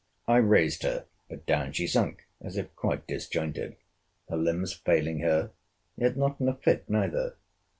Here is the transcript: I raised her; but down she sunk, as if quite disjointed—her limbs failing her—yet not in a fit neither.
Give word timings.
I 0.27 0.37
raised 0.37 0.81
her; 0.81 1.05
but 1.29 1.45
down 1.45 1.73
she 1.73 1.85
sunk, 1.85 2.25
as 2.41 2.57
if 2.57 2.75
quite 2.75 3.05
disjointed—her 3.05 4.35
limbs 4.35 4.73
failing 4.73 5.19
her—yet 5.19 6.17
not 6.17 6.41
in 6.41 6.49
a 6.49 6.55
fit 6.55 6.89
neither. 6.89 7.35